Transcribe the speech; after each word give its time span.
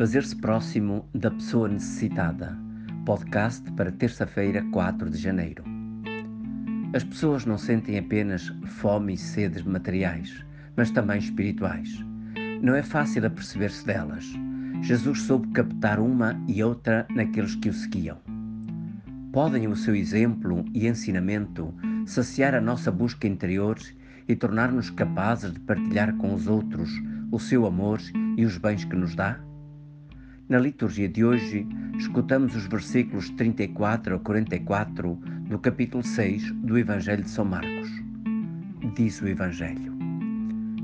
Fazer-se 0.00 0.34
próximo 0.34 1.06
da 1.14 1.30
pessoa 1.30 1.68
necessitada. 1.68 2.56
Podcast 3.04 3.70
para 3.72 3.92
terça-feira, 3.92 4.64
4 4.72 5.10
de 5.10 5.18
janeiro. 5.18 5.62
As 6.94 7.04
pessoas 7.04 7.44
não 7.44 7.58
sentem 7.58 7.98
apenas 7.98 8.50
fome 8.64 9.12
e 9.12 9.18
sedes 9.18 9.62
materiais, 9.62 10.42
mas 10.74 10.90
também 10.90 11.18
espirituais. 11.18 12.02
Não 12.62 12.74
é 12.74 12.82
fácil 12.82 13.26
aperceber-se 13.26 13.84
delas. 13.84 14.24
Jesus 14.80 15.20
soube 15.20 15.48
captar 15.48 16.00
uma 16.00 16.42
e 16.48 16.64
outra 16.64 17.06
naqueles 17.10 17.54
que 17.56 17.68
o 17.68 17.74
seguiam. 17.74 18.16
Podem 19.34 19.68
o 19.68 19.76
seu 19.76 19.94
exemplo 19.94 20.64
e 20.72 20.88
ensinamento 20.88 21.74
saciar 22.06 22.54
a 22.54 22.60
nossa 22.62 22.90
busca 22.90 23.28
interior 23.28 23.76
e 24.26 24.34
tornar-nos 24.34 24.88
capazes 24.88 25.52
de 25.52 25.60
partilhar 25.60 26.16
com 26.16 26.32
os 26.32 26.46
outros 26.46 26.90
o 27.30 27.38
seu 27.38 27.66
amor 27.66 28.00
e 28.38 28.46
os 28.46 28.56
bens 28.56 28.82
que 28.86 28.96
nos 28.96 29.14
dá? 29.14 29.38
Na 30.50 30.58
liturgia 30.58 31.08
de 31.08 31.24
hoje, 31.24 31.64
escutamos 31.96 32.56
os 32.56 32.66
versículos 32.66 33.30
34 33.30 34.16
a 34.16 34.18
44 34.18 35.14
do 35.48 35.56
capítulo 35.60 36.02
6 36.02 36.50
do 36.54 36.76
Evangelho 36.76 37.22
de 37.22 37.30
São 37.30 37.44
Marcos. 37.44 37.88
Diz 38.96 39.22
o 39.22 39.28
Evangelho: 39.28 39.96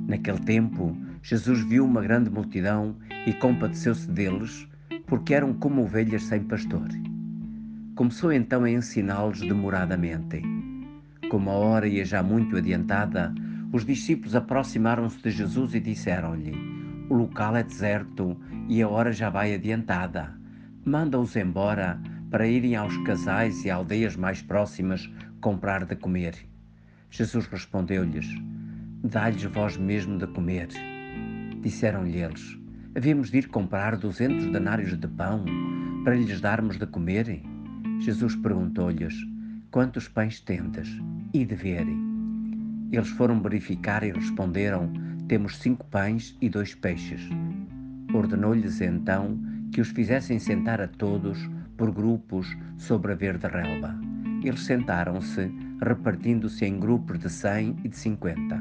Naquele 0.07 0.39
tempo, 0.39 0.97
Jesus 1.21 1.65
viu 1.65 1.85
uma 1.85 2.01
grande 2.01 2.31
multidão 2.31 2.95
e 3.27 3.33
compadeceu-se 3.33 4.09
deles, 4.09 4.69
porque 5.05 5.35
eram 5.35 5.53
como 5.53 5.83
ovelhas 5.83 6.23
sem 6.23 6.45
pastor. 6.45 6.87
Começou 7.97 8.33
então 8.33 8.63
a 8.63 8.71
ensiná-los 8.71 9.41
demoradamente. 9.41 10.43
Como 11.29 11.51
a 11.51 11.55
hora 11.55 11.89
ia 11.89 12.05
já 12.05 12.23
muito 12.23 12.57
adiantada, 12.57 13.35
os 13.73 13.85
discípulos 13.85 14.37
aproximaram-se 14.37 15.21
de 15.21 15.31
Jesus 15.33 15.75
e 15.75 15.81
disseram-lhe: 15.81 16.76
o 17.09 17.15
local 17.15 17.57
é 17.57 17.63
deserto 17.63 18.37
e 18.69 18.83
a 18.83 18.89
hora 18.89 19.13
já 19.13 19.31
vai 19.31 19.55
adiantada. 19.55 20.35
Manda-os 20.85 21.37
embora 21.37 22.01
para 22.31 22.47
irem 22.47 22.77
aos 22.77 22.97
casais 22.99 23.65
e 23.65 23.71
aldeias 23.71 24.17
mais 24.17 24.43
próximas 24.43 25.09
comprar 25.41 25.85
de 25.85 25.95
comer. 25.97 26.35
Jesus 27.11 27.47
respondeu-lhes: 27.47 28.27
Dá-lhes 29.05 29.45
vós 29.45 29.77
mesmo 29.77 30.19
de 30.19 30.27
comer. 30.27 30.69
Disseram-lhe 31.63 32.19
eles: 32.19 32.59
Havíamos 32.97 33.31
de 33.31 33.39
ir 33.39 33.49
comprar 33.49 33.97
duzentos 33.97 34.47
denários 34.47 34.99
de 34.99 35.09
pão 35.09 35.45
para 36.05 36.17
lhes 36.17 36.41
darmos 36.41 36.77
de 36.79 36.87
comer? 36.87 37.43
Jesus 38.01 38.35
perguntou-lhes: 38.37 39.15
Quantos 39.71 40.09
pães 40.09 40.41
tendes? 40.41 40.89
E 41.33 41.45
de 41.45 41.55
ver? 41.55 41.87
Eles 42.91 43.09
foram 43.09 43.41
verificar 43.41 44.03
e 44.03 44.13
responderam: 44.13 45.06
temos 45.29 45.57
cinco 45.59 45.85
pães 45.87 46.37
e 46.41 46.49
dois 46.49 46.75
peixes. 46.75 47.21
Ordenou-lhes 48.15 48.81
então 48.81 49.39
que 49.73 49.81
os 49.81 49.89
fizessem 49.89 50.39
sentar 50.39 50.81
a 50.81 50.87
todos 50.87 51.39
por 51.77 51.91
grupos 51.91 52.57
sobre 52.77 53.13
a 53.13 53.15
verde 53.15 53.47
relva. 53.47 53.99
Eles 54.43 54.61
sentaram-se, 54.61 55.51
repartindo-se 55.83 56.65
em 56.65 56.79
grupos 56.79 57.19
de 57.19 57.29
cem 57.29 57.77
e 57.85 57.89
de 57.89 57.97
cinquenta. 57.97 58.61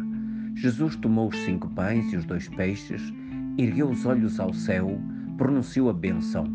Jesus 0.55 0.95
tomou 0.95 1.29
os 1.29 1.37
cinco 1.39 1.69
pães 1.69 2.11
e 2.11 2.17
os 2.17 2.25
dois 2.25 2.47
peixes, 2.49 3.13
ergueu 3.57 3.89
os 3.89 4.05
olhos 4.05 4.39
ao 4.39 4.53
céu, 4.53 4.99
pronunciou 5.37 5.89
a 5.89 5.93
bênção. 5.93 6.45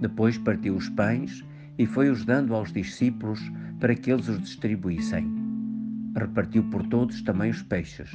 Depois 0.00 0.36
partiu 0.36 0.74
os 0.76 0.88
pães 0.90 1.44
e 1.78 1.86
foi-os 1.86 2.24
dando 2.24 2.54
aos 2.54 2.72
discípulos 2.72 3.40
para 3.80 3.94
que 3.94 4.12
eles 4.12 4.28
os 4.28 4.40
distribuíssem. 4.40 5.32
Repartiu 6.14 6.62
por 6.64 6.86
todos 6.88 7.22
também 7.22 7.50
os 7.50 7.62
peixes. 7.62 8.10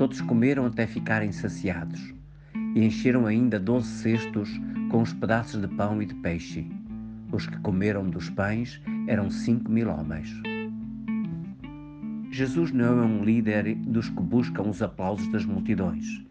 Todos 0.00 0.22
comeram 0.22 0.64
até 0.64 0.86
ficarem 0.86 1.30
saciados 1.30 2.14
e 2.74 2.82
encheram 2.82 3.26
ainda 3.26 3.60
doze 3.60 3.86
cestos 3.86 4.48
com 4.90 5.02
os 5.02 5.12
pedaços 5.12 5.60
de 5.60 5.68
pão 5.68 6.00
e 6.00 6.06
de 6.06 6.14
peixe. 6.14 6.66
Os 7.30 7.46
que 7.46 7.58
comeram 7.58 8.08
dos 8.08 8.30
pães 8.30 8.80
eram 9.06 9.30
cinco 9.30 9.70
mil 9.70 9.90
homens. 9.90 10.32
Jesus 12.30 12.72
não 12.72 12.98
é 12.98 13.04
um 13.04 13.22
líder 13.22 13.74
dos 13.74 14.08
que 14.08 14.22
buscam 14.22 14.70
os 14.70 14.80
aplausos 14.80 15.30
das 15.32 15.44
multidões. 15.44 16.24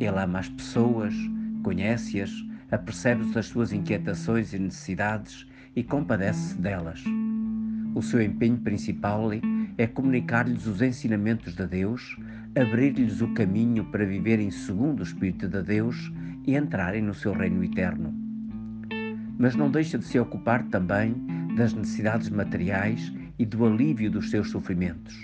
Ele 0.00 0.18
ama 0.18 0.38
as 0.38 0.48
pessoas, 0.48 1.14
conhece-as, 1.62 2.32
apercebe-se 2.70 3.34
das 3.34 3.48
suas 3.48 3.70
inquietações 3.70 4.54
e 4.54 4.58
necessidades 4.58 5.46
e 5.76 5.84
compadece-se 5.84 6.56
delas. 6.56 7.04
O 7.94 8.00
seu 8.00 8.22
empenho 8.22 8.56
principal 8.56 9.28
é 9.76 9.86
comunicar-lhes 9.86 10.66
os 10.66 10.80
ensinamentos 10.80 11.54
de 11.54 11.66
Deus, 11.66 12.16
abrir-lhes 12.56 13.20
o 13.20 13.28
caminho 13.34 13.84
para 13.86 14.04
viverem 14.04 14.50
segundo 14.50 15.00
o 15.00 15.04
Espírito 15.04 15.48
de 15.48 15.62
Deus 15.62 16.12
e 16.46 16.56
entrarem 16.56 17.02
no 17.02 17.14
seu 17.14 17.32
reino 17.32 17.62
eterno. 17.62 18.12
Mas 19.38 19.54
não 19.54 19.70
deixa 19.70 19.96
de 19.96 20.04
se 20.04 20.18
ocupar 20.18 20.64
também 20.64 21.14
das 21.56 21.72
necessidades 21.72 22.28
materiais 22.28 23.12
e 23.38 23.46
do 23.46 23.64
alívio 23.64 24.10
dos 24.10 24.30
seus 24.30 24.50
sofrimentos. 24.50 25.20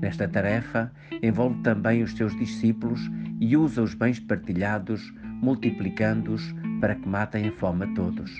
Nesta 0.00 0.28
tarefa, 0.28 0.92
envolve 1.22 1.60
também 1.62 2.02
os 2.02 2.12
seus 2.12 2.36
discípulos 2.36 3.00
e 3.40 3.56
usa 3.56 3.82
os 3.82 3.94
bens 3.94 4.20
partilhados, 4.20 5.12
multiplicando-os 5.40 6.54
para 6.80 6.94
que 6.94 7.08
matem 7.08 7.48
a 7.48 7.52
fome 7.52 7.84
a 7.84 7.94
todos. 7.94 8.30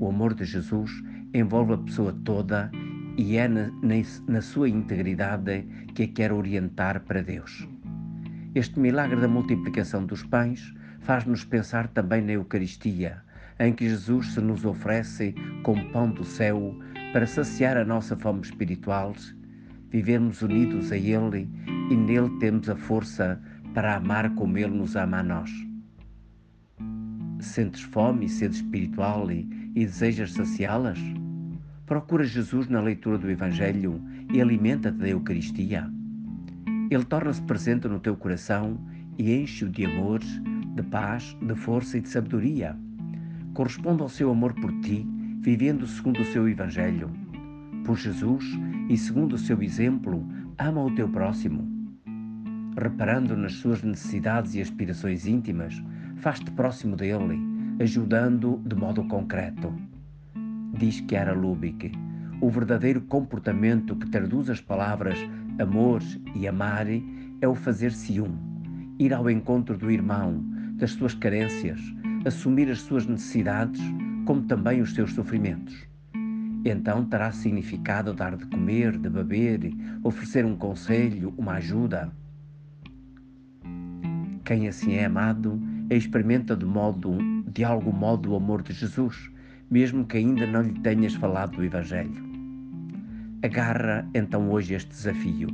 O 0.00 0.08
amor 0.08 0.34
de 0.34 0.44
Jesus 0.44 0.90
envolve 1.34 1.74
a 1.74 1.78
pessoa 1.78 2.12
toda 2.24 2.70
e 3.18 3.36
é 3.36 3.48
na, 3.48 3.66
na, 3.82 3.96
na 4.28 4.40
sua 4.40 4.68
integridade 4.68 5.66
que 5.92 6.04
a 6.04 6.08
quer 6.08 6.32
orientar 6.32 7.00
para 7.00 7.20
Deus. 7.20 7.68
Este 8.54 8.78
milagre 8.78 9.20
da 9.20 9.26
multiplicação 9.26 10.06
dos 10.06 10.22
pães 10.22 10.72
faz-nos 11.00 11.44
pensar 11.44 11.88
também 11.88 12.22
na 12.22 12.32
Eucaristia, 12.32 13.20
em 13.58 13.72
que 13.72 13.88
Jesus 13.88 14.34
se 14.34 14.40
nos 14.40 14.64
oferece 14.64 15.34
como 15.64 15.90
pão 15.90 16.08
do 16.10 16.24
céu 16.24 16.78
para 17.12 17.26
saciar 17.26 17.76
a 17.76 17.84
nossa 17.84 18.16
fome 18.16 18.42
espiritual, 18.42 19.12
vivermos 19.90 20.40
unidos 20.40 20.92
a 20.92 20.96
Ele 20.96 21.48
e 21.90 21.96
nele 21.96 22.30
temos 22.38 22.70
a 22.70 22.76
força 22.76 23.40
para 23.74 23.96
amar 23.96 24.32
como 24.36 24.56
Ele 24.56 24.76
nos 24.76 24.94
ama 24.94 25.18
a 25.18 25.22
nós. 25.24 25.50
Sentes 27.40 27.82
fome 27.82 28.26
e 28.26 28.28
sede 28.28 28.54
espiritual 28.54 29.28
e, 29.32 29.48
e 29.74 29.84
desejas 29.84 30.32
saciá-las? 30.32 31.00
Procura 31.88 32.22
Jesus 32.22 32.68
na 32.68 32.82
leitura 32.82 33.16
do 33.16 33.30
Evangelho 33.30 33.98
e 34.30 34.42
alimenta-te 34.42 34.98
da 34.98 35.08
Eucaristia. 35.08 35.90
Ele 36.90 37.04
torna-se 37.04 37.40
presente 37.40 37.88
no 37.88 37.98
teu 37.98 38.14
coração 38.14 38.78
e 39.16 39.34
enche-o 39.34 39.70
de 39.70 39.86
amor, 39.86 40.20
de 40.20 40.82
paz, 40.82 41.34
de 41.40 41.54
força 41.54 41.96
e 41.96 42.02
de 42.02 42.10
sabedoria. 42.10 42.76
Corresponde 43.54 44.02
ao 44.02 44.10
seu 44.10 44.30
amor 44.30 44.52
por 44.52 44.70
ti, 44.82 45.08
vivendo 45.40 45.86
segundo 45.86 46.20
o 46.20 46.26
seu 46.26 46.46
Evangelho. 46.46 47.10
Por 47.86 47.96
Jesus 47.96 48.44
e 48.90 48.98
segundo 48.98 49.32
o 49.32 49.38
seu 49.38 49.62
exemplo, 49.62 50.28
ama 50.58 50.84
o 50.84 50.94
teu 50.94 51.08
próximo. 51.08 51.66
Reparando 52.78 53.34
nas 53.34 53.54
suas 53.54 53.82
necessidades 53.82 54.54
e 54.54 54.60
aspirações 54.60 55.26
íntimas, 55.26 55.82
faz-te 56.16 56.50
próximo 56.50 56.96
dele, 56.96 57.40
ajudando 57.80 58.62
de 58.66 58.76
modo 58.76 59.02
concreto 59.04 59.87
diz 60.74 61.02
Chiara 61.08 61.32
Lubick, 61.32 61.92
o 62.40 62.50
verdadeiro 62.50 63.00
comportamento 63.00 63.96
que 63.96 64.08
traduz 64.10 64.48
as 64.50 64.60
palavras 64.60 65.18
amor 65.58 66.02
e 66.34 66.46
amar 66.46 66.86
é 67.40 67.48
o 67.48 67.54
fazer-se 67.54 68.20
um, 68.20 68.36
ir 68.98 69.12
ao 69.12 69.30
encontro 69.30 69.76
do 69.76 69.90
irmão, 69.90 70.44
das 70.74 70.92
suas 70.92 71.14
carências, 71.14 71.80
assumir 72.24 72.70
as 72.70 72.80
suas 72.80 73.06
necessidades, 73.06 73.80
como 74.24 74.42
também 74.42 74.80
os 74.80 74.94
seus 74.94 75.12
sofrimentos. 75.14 75.74
Então 76.64 77.04
terá 77.04 77.32
significado 77.32 78.12
dar 78.12 78.36
de 78.36 78.46
comer, 78.46 78.96
de 78.98 79.08
beber, 79.08 79.72
oferecer 80.04 80.44
um 80.44 80.56
conselho, 80.56 81.34
uma 81.36 81.54
ajuda. 81.54 82.12
Quem 84.44 84.68
assim 84.68 84.94
é 84.94 85.06
amado 85.06 85.60
experimenta 85.90 86.54
de 86.54 86.64
modo, 86.64 87.16
de 87.46 87.64
algum 87.64 87.92
modo 87.92 88.32
o 88.32 88.36
amor 88.36 88.62
de 88.62 88.72
Jesus 88.72 89.30
mesmo 89.70 90.06
que 90.06 90.16
ainda 90.16 90.46
não 90.46 90.62
lhe 90.62 90.78
tenhas 90.80 91.14
falado 91.14 91.56
do 91.56 91.64
Evangelho. 91.64 92.28
Agarra 93.42 94.08
então 94.14 94.50
hoje 94.50 94.74
este 94.74 94.90
desafio. 94.90 95.48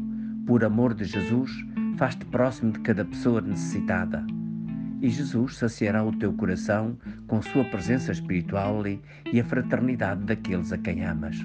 Por 0.46 0.64
amor 0.64 0.94
de 0.94 1.04
Jesus, 1.04 1.50
faz-te 1.96 2.24
próximo 2.26 2.72
de 2.72 2.80
cada 2.80 3.04
pessoa 3.04 3.40
necessitada. 3.40 4.24
E 5.00 5.10
Jesus 5.10 5.56
saciará 5.56 6.02
o 6.02 6.12
teu 6.12 6.32
coração 6.32 6.96
com 7.26 7.42
sua 7.42 7.64
presença 7.64 8.12
espiritual 8.12 8.82
e 8.86 9.40
a 9.40 9.44
fraternidade 9.44 10.24
daqueles 10.24 10.72
a 10.72 10.78
quem 10.78 11.04
amas. 11.04 11.36